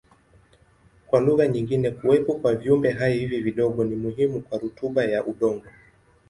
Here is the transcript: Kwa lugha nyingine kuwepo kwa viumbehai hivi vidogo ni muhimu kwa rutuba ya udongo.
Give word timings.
Kwa 1.07 1.19
lugha 1.21 1.47
nyingine 1.47 1.91
kuwepo 1.91 2.33
kwa 2.33 2.55
viumbehai 2.55 3.17
hivi 3.19 3.39
vidogo 3.41 3.83
ni 3.83 3.95
muhimu 3.95 4.41
kwa 4.41 4.57
rutuba 4.57 5.03
ya 5.05 5.25
udongo. 5.25 5.63